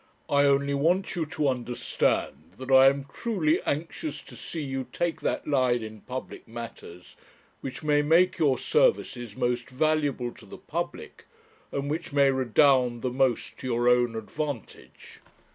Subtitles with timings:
[0.31, 5.21] I only want you to understand that I am truly anxious to see you take
[5.21, 7.15] that line in public matters
[7.59, 11.25] which may make your services most valuable to the public,
[11.71, 15.21] and which may redound the most to your own advantage.